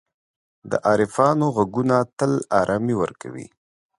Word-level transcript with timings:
د 0.69 0.71
عارفانو 0.87 1.47
ږغونه 1.55 1.97
تل 2.17 2.31
آرامي 2.59 2.95
ورکوي. 3.01 3.47